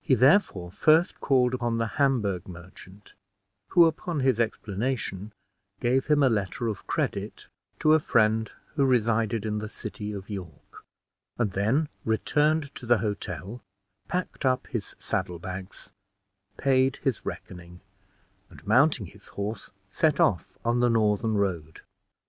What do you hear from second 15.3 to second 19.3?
bags, paid his reckoning, and, mounting his